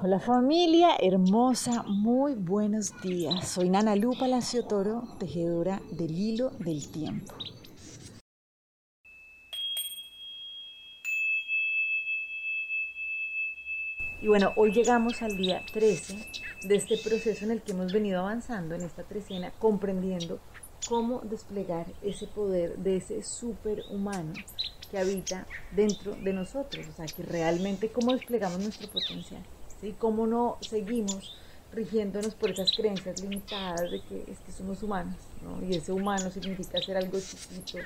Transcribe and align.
Hola 0.00 0.20
familia 0.20 0.90
hermosa, 1.00 1.82
muy 1.82 2.34
buenos 2.34 2.92
días. 3.02 3.48
Soy 3.48 3.68
Nana 3.68 3.96
Lu 3.96 4.16
Palacio 4.16 4.64
Toro, 4.64 5.02
tejedora 5.18 5.82
del 5.90 6.16
hilo 6.16 6.50
del 6.60 6.88
tiempo. 6.88 7.34
Y 14.22 14.28
bueno, 14.28 14.52
hoy 14.54 14.70
llegamos 14.70 15.20
al 15.20 15.36
día 15.36 15.62
13 15.72 16.14
de 16.62 16.76
este 16.76 16.96
proceso 16.98 17.44
en 17.44 17.50
el 17.50 17.62
que 17.62 17.72
hemos 17.72 17.92
venido 17.92 18.20
avanzando 18.20 18.76
en 18.76 18.82
esta 18.82 19.02
trecena, 19.02 19.50
comprendiendo 19.58 20.38
cómo 20.88 21.22
desplegar 21.22 21.86
ese 22.02 22.28
poder 22.28 22.76
de 22.78 22.98
ese 22.98 23.24
superhumano 23.24 24.34
que 24.92 24.98
habita 24.98 25.48
dentro 25.74 26.14
de 26.14 26.32
nosotros, 26.32 26.86
o 26.86 26.92
sea, 26.92 27.06
que 27.06 27.24
realmente 27.24 27.90
cómo 27.90 28.12
desplegamos 28.12 28.60
nuestro 28.60 28.88
potencial. 28.92 29.42
¿Sí? 29.80 29.94
¿Cómo 29.98 30.26
no 30.26 30.58
seguimos 30.60 31.36
rigiéndonos 31.72 32.34
por 32.34 32.50
esas 32.50 32.72
creencias 32.72 33.20
limitadas 33.20 33.90
de 33.90 34.00
que, 34.02 34.24
es 34.30 34.38
que 34.38 34.52
somos 34.52 34.82
humanos, 34.82 35.16
¿no? 35.42 35.64
Y 35.66 35.76
ese 35.76 35.92
humano 35.92 36.30
significa 36.30 36.80
ser 36.80 36.96
algo 36.96 37.18
chiquito, 37.20 37.78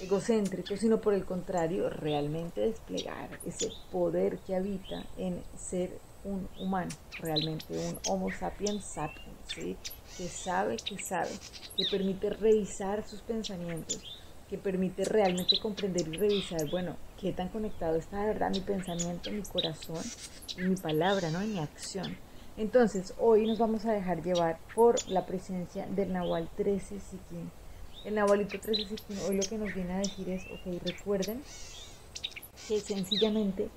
egocéntrico, 0.00 0.76
sino 0.76 1.00
por 1.00 1.14
el 1.14 1.24
contrario, 1.24 1.90
realmente 1.90 2.62
desplegar 2.62 3.28
ese 3.44 3.70
poder 3.90 4.38
que 4.38 4.56
habita 4.56 5.04
en 5.18 5.42
ser 5.56 5.98
un 6.24 6.48
humano, 6.58 6.90
realmente 7.20 7.76
un 7.76 7.98
Homo 8.08 8.30
sapiens 8.30 8.84
sapiens, 8.84 9.76
que 10.16 10.28
sabe, 10.28 10.76
que 10.76 10.98
sabe, 10.98 11.30
que 11.76 11.84
permite 11.90 12.30
revisar 12.30 13.06
sus 13.06 13.20
pensamientos, 13.20 14.21
que 14.52 14.58
permite 14.58 15.06
realmente 15.06 15.58
comprender 15.58 16.06
y 16.06 16.18
revisar, 16.18 16.68
bueno, 16.70 16.94
qué 17.18 17.32
tan 17.32 17.48
conectado 17.48 17.96
está 17.96 18.20
de 18.20 18.26
verdad 18.34 18.50
mi 18.50 18.60
pensamiento, 18.60 19.30
mi 19.30 19.40
corazón 19.40 20.04
mi 20.58 20.76
palabra, 20.76 21.30
¿no? 21.30 21.40
Mi 21.40 21.58
acción. 21.58 22.18
Entonces, 22.58 23.14
hoy 23.18 23.46
nos 23.46 23.56
vamos 23.56 23.86
a 23.86 23.92
dejar 23.92 24.22
llevar 24.22 24.58
por 24.74 25.08
la 25.08 25.24
presencia 25.24 25.86
del 25.86 26.12
Nahual 26.12 26.50
13 26.54 27.00
Siquín. 27.00 27.50
El 28.04 28.16
Nahualito 28.16 28.60
13 28.60 28.88
Siquín 28.88 29.16
hoy 29.26 29.36
lo 29.36 29.42
que 29.42 29.56
nos 29.56 29.74
viene 29.74 29.94
a 29.94 29.98
decir 30.00 30.28
es, 30.28 30.42
ok, 30.44 30.82
recuerden 30.84 31.42
que 32.68 32.78
sencillamente 32.78 33.70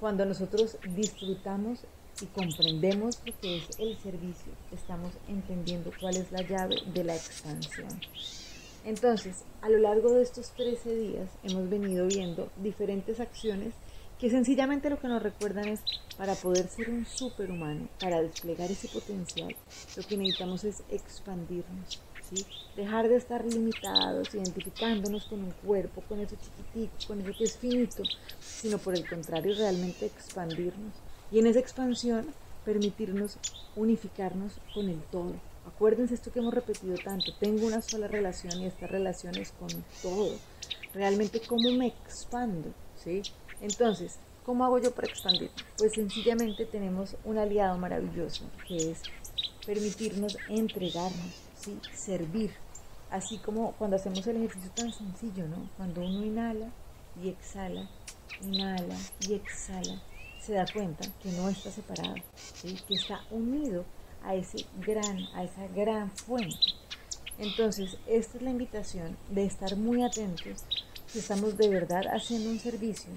cuando 0.00 0.24
nosotros 0.24 0.78
disfrutamos 0.96 1.80
y 2.22 2.24
comprendemos 2.24 3.20
lo 3.26 3.38
que 3.38 3.58
es 3.58 3.78
el 3.78 3.98
servicio, 3.98 4.52
estamos 4.72 5.12
entendiendo 5.28 5.92
cuál 6.00 6.16
es 6.16 6.32
la 6.32 6.40
llave 6.40 6.76
de 6.94 7.04
la 7.04 7.16
expansión. 7.16 7.90
Entonces, 8.84 9.44
a 9.60 9.68
lo 9.68 9.78
largo 9.78 10.12
de 10.12 10.22
estos 10.22 10.50
13 10.50 10.96
días 10.96 11.28
hemos 11.44 11.70
venido 11.70 12.06
viendo 12.08 12.50
diferentes 12.56 13.20
acciones 13.20 13.74
que 14.18 14.28
sencillamente 14.28 14.90
lo 14.90 14.98
que 14.98 15.06
nos 15.06 15.22
recuerdan 15.22 15.68
es 15.68 15.80
para 16.16 16.34
poder 16.34 16.68
ser 16.68 16.90
un 16.90 17.06
superhumano, 17.06 17.88
para 18.00 18.20
desplegar 18.20 18.70
ese 18.70 18.88
potencial, 18.88 19.54
lo 19.96 20.02
que 20.02 20.16
necesitamos 20.16 20.64
es 20.64 20.82
expandirnos, 20.90 22.00
¿sí? 22.28 22.44
dejar 22.76 23.08
de 23.08 23.16
estar 23.16 23.44
limitados, 23.44 24.34
identificándonos 24.34 25.26
con 25.26 25.44
un 25.44 25.52
cuerpo, 25.64 26.02
con 26.08 26.20
eso 26.20 26.36
chiquitico, 26.36 26.92
con 27.06 27.20
eso 27.20 27.38
que 27.38 27.44
es 27.44 27.56
finito, 27.56 28.02
sino 28.40 28.78
por 28.78 28.94
el 28.94 29.08
contrario 29.08 29.54
realmente 29.56 30.06
expandirnos 30.06 30.94
y 31.30 31.38
en 31.38 31.46
esa 31.46 31.60
expansión 31.60 32.26
permitirnos 32.64 33.38
unificarnos 33.76 34.52
con 34.74 34.88
el 34.88 35.00
todo 35.10 35.34
Acuérdense 35.66 36.14
esto 36.14 36.32
que 36.32 36.40
hemos 36.40 36.54
repetido 36.54 36.96
tanto, 36.96 37.32
tengo 37.38 37.66
una 37.66 37.82
sola 37.82 38.08
relación 38.08 38.60
y 38.60 38.66
esta 38.66 38.86
relación 38.86 39.36
es 39.36 39.52
con 39.52 39.68
todo. 40.02 40.36
Realmente, 40.94 41.40
¿cómo 41.40 41.70
me 41.72 41.86
expando? 41.86 42.70
¿Sí? 42.96 43.22
Entonces, 43.60 44.18
¿cómo 44.44 44.64
hago 44.64 44.78
yo 44.78 44.92
para 44.92 45.08
expandir? 45.08 45.50
Pues 45.78 45.92
sencillamente 45.92 46.66
tenemos 46.66 47.16
un 47.24 47.38
aliado 47.38 47.78
maravilloso, 47.78 48.44
que 48.66 48.90
es 48.90 49.02
permitirnos 49.64 50.36
entregarnos, 50.48 51.34
¿sí? 51.60 51.78
servir. 51.94 52.52
Así 53.10 53.38
como 53.38 53.72
cuando 53.72 53.96
hacemos 53.96 54.26
el 54.26 54.38
ejercicio 54.38 54.70
tan 54.74 54.92
sencillo, 54.92 55.46
¿no? 55.46 55.68
Cuando 55.76 56.00
uno 56.00 56.24
inhala 56.24 56.70
y 57.22 57.28
exhala, 57.28 57.88
inhala 58.42 58.96
y 59.20 59.34
exhala, 59.34 60.00
se 60.40 60.54
da 60.54 60.66
cuenta 60.72 61.08
que 61.22 61.30
no 61.32 61.48
está 61.48 61.70
separado, 61.70 62.16
¿sí? 62.34 62.76
que 62.88 62.94
está 62.94 63.20
unido 63.30 63.84
a 64.24 64.34
ese 64.34 64.66
gran, 64.84 65.18
a 65.34 65.44
esa 65.44 65.66
gran 65.74 66.10
fuente. 66.10 66.56
Entonces, 67.38 67.96
esta 68.06 68.38
es 68.38 68.42
la 68.42 68.50
invitación 68.50 69.16
de 69.30 69.44
estar 69.44 69.76
muy 69.76 70.02
atentos 70.02 70.64
si 71.06 71.18
estamos 71.18 71.56
de 71.56 71.68
verdad 71.68 72.04
haciendo 72.14 72.50
un 72.50 72.58
servicio 72.58 73.10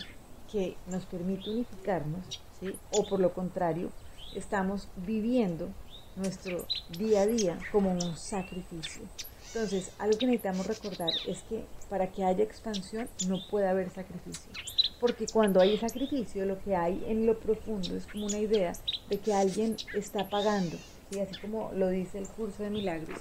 que 0.52 0.76
nos 0.88 1.06
permite 1.06 1.50
unificarnos, 1.50 2.42
¿sí? 2.60 2.76
o 2.92 3.06
por 3.08 3.20
lo 3.20 3.34
contrario, 3.34 3.90
estamos 4.36 4.88
viviendo 4.98 5.70
nuestro 6.16 6.66
día 6.98 7.22
a 7.22 7.26
día 7.28 7.60
como 7.72 7.92
un 7.92 8.18
sacrificio. 8.18 9.04
Entonces, 9.48 9.92
algo 10.00 10.18
que 10.18 10.26
necesitamos 10.26 10.68
recordar 10.68 11.12
es 11.28 11.42
que 11.44 11.64
para 11.90 12.12
que 12.12 12.24
haya 12.24 12.44
expansión 12.44 13.08
no 13.28 13.38
puede 13.50 13.68
haber 13.68 13.90
sacrificio. 13.90 14.52
Porque 15.00 15.26
cuando 15.32 15.62
hay 15.62 15.78
sacrificio, 15.78 16.46
lo 16.46 16.62
que 16.64 16.76
hay 16.76 17.04
en 17.08 17.26
lo 17.26 17.40
profundo 17.40 17.96
es 17.96 18.06
como 18.08 18.26
una 18.26 18.40
idea 18.40 18.74
de 19.10 19.20
que 19.20 19.34
alguien 19.34 19.78
está 19.94 20.30
pagando 20.30 20.78
así 21.20 21.40
como 21.40 21.72
lo 21.74 21.90
dice 21.90 22.18
el 22.18 22.28
curso 22.28 22.64
de 22.64 22.70
milagros, 22.70 23.20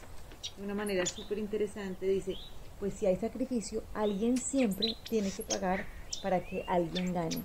de 0.56 0.64
una 0.64 0.74
manera 0.74 1.06
súper 1.06 1.38
interesante, 1.38 2.06
dice, 2.06 2.34
pues 2.80 2.94
si 2.94 3.06
hay 3.06 3.16
sacrificio, 3.16 3.82
alguien 3.94 4.36
siempre 4.36 4.94
tiene 5.08 5.30
que 5.30 5.42
pagar 5.42 5.86
para 6.22 6.44
que 6.44 6.64
alguien 6.66 7.12
gane. 7.12 7.42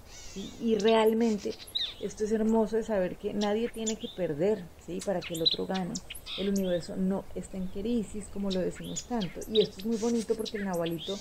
Y 0.61 0.77
realmente 0.77 1.53
esto 2.01 2.23
es 2.23 2.31
hermoso 2.31 2.77
de 2.77 2.83
saber 2.83 3.17
que 3.17 3.33
nadie 3.33 3.69
tiene 3.69 3.97
que 3.97 4.07
perder 4.16 4.63
¿sí? 4.85 5.00
para 5.05 5.19
que 5.19 5.33
el 5.33 5.41
otro 5.41 5.66
gane. 5.66 5.94
El 6.38 6.50
universo 6.50 6.95
no 6.95 7.25
está 7.35 7.57
en 7.57 7.67
crisis, 7.67 8.25
como 8.31 8.50
lo 8.51 8.59
decimos 8.59 9.06
tanto. 9.06 9.41
Y 9.51 9.61
esto 9.61 9.79
es 9.79 9.85
muy 9.85 9.97
bonito 9.97 10.35
porque 10.35 10.57
el 10.57 10.66
Nahualito 10.66 11.17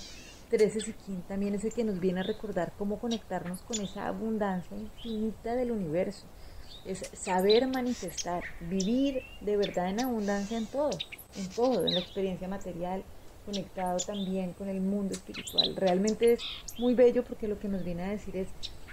13 0.50 0.80
Siquín 0.80 1.22
también 1.22 1.54
es 1.54 1.64
el 1.64 1.72
que 1.72 1.84
nos 1.84 2.00
viene 2.00 2.20
a 2.20 2.24
recordar 2.24 2.72
cómo 2.78 2.98
conectarnos 2.98 3.60
con 3.62 3.80
esa 3.80 4.06
abundancia 4.06 4.76
infinita 4.76 5.54
del 5.54 5.72
universo 5.72 6.26
es 6.88 7.10
saber 7.12 7.68
manifestar, 7.68 8.42
vivir 8.60 9.22
de 9.42 9.56
verdad 9.58 9.90
en 9.90 10.00
abundancia 10.00 10.56
en 10.56 10.66
todo, 10.66 10.90
en 11.36 11.48
todo, 11.50 11.86
en 11.86 11.94
la 11.94 12.00
experiencia 12.00 12.48
material, 12.48 13.04
conectado 13.44 13.98
también 13.98 14.54
con 14.54 14.68
el 14.68 14.80
mundo 14.80 15.12
espiritual. 15.12 15.76
Realmente 15.76 16.32
es 16.32 16.40
muy 16.78 16.94
bello 16.94 17.24
porque 17.24 17.46
lo 17.46 17.58
que 17.58 17.68
nos 17.68 17.84
viene 17.84 18.04
a 18.04 18.10
decir 18.10 18.36
es, 18.36 18.48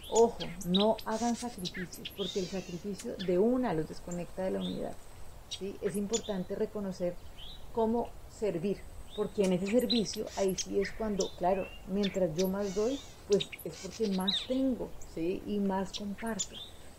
ojo, 0.09 0.39
no 0.66 0.97
hagan 1.06 1.38
sacrificios, 1.38 2.11
porque 2.17 2.41
el 2.41 2.47
sacrificio 2.47 3.16
de 3.16 3.38
una 3.39 3.73
los 3.73 3.88
desconecta 3.88 4.44
de 4.44 4.51
la 4.51 4.59
unidad. 4.59 4.94
¿sí? 5.57 5.75
Es 5.81 5.95
importante 5.95 6.56
reconocer 6.56 7.16
cómo 7.73 8.09
servir, 8.29 8.77
porque 9.16 9.45
en 9.45 9.53
ese 9.53 9.67
servicio 9.67 10.25
ahí 10.35 10.56
sí 10.57 10.81
es 10.81 10.91
cuando, 10.91 11.29
claro, 11.38 11.66
mientras 11.88 12.35
yo 12.35 12.50
más 12.50 12.75
doy, 12.75 13.00
pues 13.29 13.47
es 13.63 13.73
porque 13.81 14.09
más 14.16 14.45
tengo, 14.47 14.89
¿sí? 15.13 15.41
Y 15.47 15.59
más 15.59 15.97
comparto. 15.97 16.56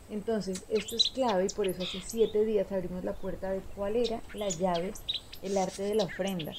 Entonces, 0.09 0.65
esto 0.69 0.97
es 0.97 1.11
clave 1.11 1.47
y 1.47 1.55
por 1.55 1.67
eso 1.67 1.83
hace 1.83 2.01
siete 2.05 2.45
días 2.45 2.71
abrimos 2.71 3.05
la 3.05 3.15
puerta 3.15 3.51
de 3.51 3.61
cuál 3.75 3.97
era 3.97 4.23
la 4.35 4.49
llave, 4.49 4.93
el 5.43 5.59
arte 5.59 5.83
de 5.83 5.95
la 5.95 6.05
ofrenda. 6.05 6.53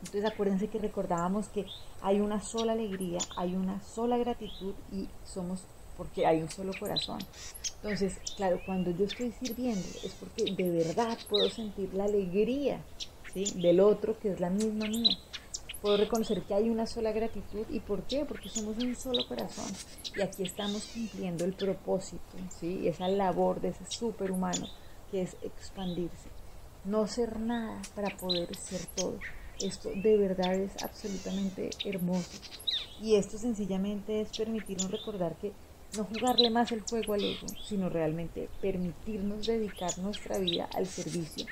Entonces, 0.00 0.24
acuérdense 0.24 0.68
que 0.68 0.78
recordábamos 0.78 1.48
que 1.48 1.66
hay 2.02 2.20
una 2.20 2.40
sola 2.40 2.72
alegría, 2.72 3.18
hay 3.36 3.56
una 3.56 3.82
sola 3.82 4.16
gratitud 4.16 4.74
y 4.92 5.08
somos 5.24 5.60
porque 5.96 6.24
hay 6.24 6.40
un 6.40 6.48
solo 6.48 6.72
corazón. 6.78 7.18
Entonces, 7.82 8.16
claro, 8.36 8.60
cuando 8.64 8.92
yo 8.92 9.04
estoy 9.04 9.32
sirviendo 9.32 9.86
es 10.04 10.14
porque 10.20 10.54
de 10.54 10.70
verdad 10.70 11.18
puedo 11.28 11.50
sentir 11.50 11.92
la 11.92 12.04
alegría 12.04 12.80
¿sí? 13.34 13.44
del 13.60 13.80
otro 13.80 14.16
que 14.20 14.30
es 14.30 14.38
la 14.38 14.48
misma 14.48 14.86
mía 14.86 15.18
puedo 15.80 15.96
reconocer 15.96 16.42
que 16.42 16.54
hay 16.54 16.68
una 16.68 16.86
sola 16.86 17.12
gratitud. 17.12 17.66
¿Y 17.70 17.80
por 17.80 18.02
qué? 18.02 18.24
Porque 18.24 18.48
somos 18.48 18.78
un 18.78 18.94
solo 18.96 19.26
corazón. 19.26 19.72
Y 20.16 20.22
aquí 20.22 20.42
estamos 20.42 20.84
cumpliendo 20.92 21.44
el 21.44 21.54
propósito, 21.54 22.36
¿sí? 22.58 22.86
Esa 22.86 23.08
labor 23.08 23.60
de 23.60 23.68
ese 23.68 23.84
superhumano 23.88 24.66
que 25.10 25.22
es 25.22 25.36
expandirse. 25.42 26.28
No 26.84 27.06
ser 27.06 27.38
nada 27.38 27.80
para 27.94 28.16
poder 28.16 28.54
ser 28.56 28.84
todo. 28.94 29.18
Esto 29.60 29.90
de 29.94 30.16
verdad 30.16 30.54
es 30.54 30.82
absolutamente 30.82 31.70
hermoso. 31.84 32.38
Y 33.00 33.16
esto 33.16 33.38
sencillamente 33.38 34.20
es 34.20 34.36
permitirnos 34.36 34.90
recordar 34.90 35.36
que 35.36 35.52
no 35.96 36.04
jugarle 36.04 36.50
más 36.50 36.70
el 36.72 36.82
juego 36.82 37.14
al 37.14 37.24
ego, 37.24 37.46
sino 37.64 37.88
realmente 37.88 38.48
permitirnos 38.60 39.46
dedicar 39.46 39.98
nuestra 39.98 40.38
vida 40.38 40.68
al 40.74 40.86
servicio 40.86 41.46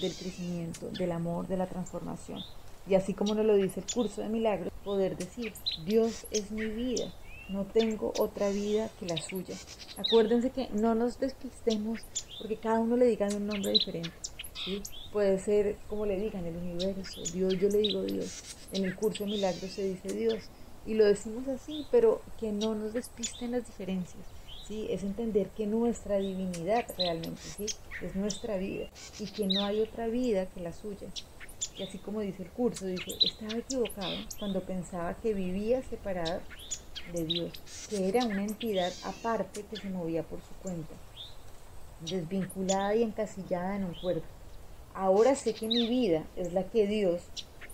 del 0.00 0.14
crecimiento, 0.14 0.88
del 0.90 1.12
amor, 1.12 1.48
de 1.48 1.56
la 1.56 1.66
transformación. 1.66 2.42
Y 2.88 2.94
así 2.94 3.14
como 3.14 3.34
nos 3.34 3.46
lo 3.46 3.56
dice 3.56 3.80
el 3.80 3.92
curso 3.92 4.22
de 4.22 4.28
milagros, 4.28 4.72
poder 4.84 5.16
decir, 5.16 5.52
Dios 5.84 6.26
es 6.30 6.50
mi 6.50 6.66
vida, 6.66 7.12
no 7.48 7.64
tengo 7.64 8.12
otra 8.18 8.50
vida 8.50 8.90
que 8.98 9.06
la 9.06 9.16
suya. 9.16 9.54
Acuérdense 9.96 10.50
que 10.50 10.68
no 10.72 10.94
nos 10.94 11.18
despistemos 11.18 12.00
porque 12.38 12.56
cada 12.56 12.80
uno 12.80 12.96
le 12.96 13.06
diga 13.06 13.28
un 13.28 13.46
nombre 13.46 13.72
diferente. 13.72 14.12
¿sí? 14.64 14.82
Puede 15.12 15.38
ser 15.38 15.76
como 15.88 16.06
le 16.06 16.18
digan 16.18 16.46
el 16.46 16.56
universo, 16.56 17.22
Dios, 17.32 17.54
yo 17.58 17.68
le 17.68 17.78
digo 17.78 18.02
Dios. 18.02 18.56
En 18.72 18.84
el 18.84 18.94
curso 18.94 19.24
de 19.24 19.30
milagros 19.30 19.70
se 19.70 19.84
dice 19.84 20.12
Dios 20.12 20.44
y 20.86 20.94
lo 20.94 21.04
decimos 21.04 21.46
así, 21.48 21.86
pero 21.90 22.22
que 22.38 22.52
no 22.52 22.74
nos 22.74 22.92
despisten 22.92 23.52
las 23.52 23.66
diferencias, 23.66 24.22
¿sí? 24.66 24.86
Es 24.90 25.02
entender 25.02 25.48
que 25.50 25.66
nuestra 25.66 26.18
divinidad 26.18 26.86
realmente, 26.96 27.42
¿sí? 27.42 27.66
Es 28.02 28.14
nuestra 28.16 28.56
vida 28.56 28.86
y 29.18 29.26
que 29.26 29.46
no 29.46 29.64
hay 29.64 29.80
otra 29.80 30.06
vida 30.06 30.46
que 30.46 30.60
la 30.60 30.72
suya. 30.72 31.08
Y 31.76 31.82
así 31.82 31.98
como 31.98 32.20
dice 32.20 32.42
el 32.42 32.50
curso, 32.50 32.86
dice, 32.86 33.12
estaba 33.22 33.58
equivocado 33.58 34.16
cuando 34.38 34.60
pensaba 34.62 35.14
que 35.14 35.34
vivía 35.34 35.82
separado 35.82 36.40
de 37.12 37.24
Dios, 37.24 37.52
que 37.88 38.08
era 38.08 38.24
una 38.24 38.44
entidad 38.44 38.92
aparte 39.04 39.64
que 39.64 39.76
se 39.76 39.88
movía 39.88 40.22
por 40.22 40.40
su 40.40 40.54
cuenta, 40.62 40.94
desvinculada 42.00 42.94
y 42.94 43.02
encasillada 43.02 43.76
en 43.76 43.84
un 43.84 43.94
cuerpo. 43.94 44.26
Ahora 44.94 45.34
sé 45.34 45.54
que 45.54 45.68
mi 45.68 45.88
vida 45.88 46.24
es 46.36 46.52
la 46.52 46.64
que 46.64 46.86
Dios, 46.86 47.22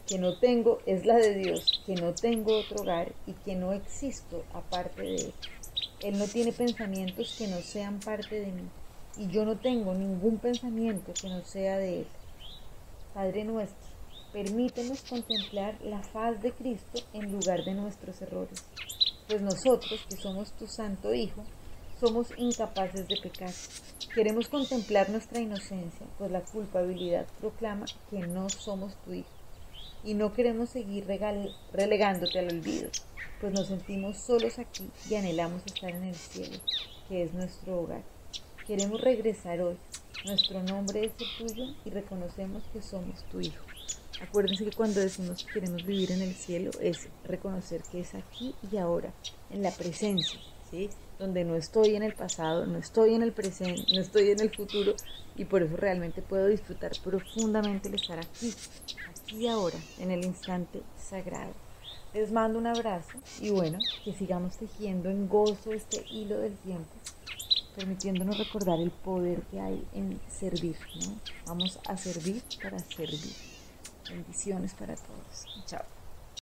que 0.06 0.18
no 0.18 0.38
tengo, 0.38 0.80
es 0.86 1.04
la 1.04 1.16
de 1.16 1.34
Dios, 1.34 1.82
que 1.86 1.94
no 1.94 2.14
tengo 2.14 2.58
otro 2.58 2.82
hogar 2.82 3.12
y 3.26 3.32
que 3.32 3.56
no 3.56 3.72
existo 3.72 4.44
aparte 4.52 5.02
de 5.02 5.16
Él. 5.16 5.34
Él 6.00 6.18
no 6.18 6.26
tiene 6.26 6.52
pensamientos 6.52 7.34
que 7.38 7.48
no 7.48 7.60
sean 7.60 8.00
parte 8.00 8.40
de 8.40 8.52
mí 8.52 8.68
y 9.18 9.28
yo 9.28 9.44
no 9.44 9.56
tengo 9.56 9.94
ningún 9.94 10.38
pensamiento 10.38 11.12
que 11.14 11.28
no 11.28 11.42
sea 11.44 11.78
de 11.78 12.00
Él. 12.00 12.06
Padre 13.16 13.44
nuestro, 13.44 13.88
permítenos 14.30 15.00
contemplar 15.00 15.78
la 15.82 16.02
faz 16.02 16.42
de 16.42 16.52
Cristo 16.52 17.00
en 17.14 17.32
lugar 17.32 17.64
de 17.64 17.72
nuestros 17.72 18.20
errores, 18.20 18.62
pues 19.26 19.40
nosotros, 19.40 20.04
que 20.06 20.16
somos 20.16 20.52
tu 20.52 20.66
Santo 20.66 21.14
Hijo, 21.14 21.42
somos 21.98 22.28
incapaces 22.36 23.08
de 23.08 23.16
pecar. 23.16 23.54
Queremos 24.14 24.48
contemplar 24.48 25.08
nuestra 25.08 25.40
inocencia, 25.40 26.06
pues 26.18 26.30
la 26.30 26.42
culpabilidad 26.42 27.24
proclama 27.40 27.86
que 28.10 28.18
no 28.18 28.50
somos 28.50 28.94
tu 29.06 29.14
Hijo. 29.14 29.30
Y 30.04 30.12
no 30.12 30.34
queremos 30.34 30.68
seguir 30.68 31.06
relegándote 31.72 32.38
al 32.38 32.52
olvido, 32.52 32.90
pues 33.40 33.50
nos 33.54 33.68
sentimos 33.68 34.18
solos 34.18 34.58
aquí 34.58 34.90
y 35.08 35.14
anhelamos 35.14 35.62
estar 35.64 35.88
en 35.88 36.04
el 36.04 36.14
cielo, 36.14 36.58
que 37.08 37.22
es 37.22 37.32
nuestro 37.32 37.80
hogar. 37.80 38.02
Queremos 38.66 39.00
regresar 39.00 39.62
hoy. 39.62 39.78
Nuestro 40.26 40.60
nombre 40.60 41.04
es 41.04 41.12
el 41.20 41.46
tuyo 41.46 41.66
y 41.84 41.90
reconocemos 41.90 42.64
que 42.72 42.82
somos 42.82 43.22
tu 43.30 43.38
Hijo. 43.38 43.64
Acuérdense 44.20 44.64
que 44.64 44.72
cuando 44.72 44.98
decimos 44.98 45.44
que 45.44 45.52
queremos 45.52 45.86
vivir 45.86 46.10
en 46.10 46.20
el 46.20 46.34
cielo 46.34 46.72
es 46.80 47.08
reconocer 47.22 47.82
que 47.92 48.00
es 48.00 48.12
aquí 48.16 48.52
y 48.72 48.76
ahora, 48.76 49.12
en 49.50 49.62
la 49.62 49.70
presencia, 49.70 50.40
¿sí? 50.68 50.90
Donde 51.20 51.44
no 51.44 51.54
estoy 51.54 51.94
en 51.94 52.02
el 52.02 52.12
pasado, 52.12 52.66
no 52.66 52.76
estoy 52.76 53.14
en 53.14 53.22
el 53.22 53.30
presente, 53.30 53.84
no 53.94 54.00
estoy 54.00 54.30
en 54.30 54.40
el 54.40 54.50
futuro 54.52 54.96
y 55.36 55.44
por 55.44 55.62
eso 55.62 55.76
realmente 55.76 56.22
puedo 56.22 56.48
disfrutar 56.48 56.90
profundamente 57.04 57.88
el 57.88 57.94
estar 57.94 58.18
aquí, 58.18 58.52
aquí 59.08 59.44
y 59.44 59.46
ahora, 59.46 59.78
en 60.00 60.10
el 60.10 60.24
instante 60.24 60.82
sagrado. 60.98 61.52
Les 62.14 62.32
mando 62.32 62.58
un 62.58 62.66
abrazo 62.66 63.16
y 63.40 63.50
bueno, 63.50 63.78
que 64.04 64.12
sigamos 64.12 64.56
tejiendo 64.56 65.08
en 65.08 65.28
gozo 65.28 65.72
este 65.72 66.04
hilo 66.10 66.38
del 66.38 66.56
tiempo, 66.56 66.90
permitiéndonos 67.76 68.38
recordar 68.38 68.80
el 68.80 68.90
poder 68.90 69.42
que 69.42 69.60
hay 69.60 69.86
en 69.92 70.18
servir, 70.28 70.76
¿no? 71.04 71.20
Vamos 71.46 71.78
a 71.86 71.96
servir 71.96 72.42
para 72.62 72.78
servir. 72.78 73.34
Bendiciones 74.08 74.72
para 74.74 74.96
todos. 74.96 75.64
Chao. 75.66 75.95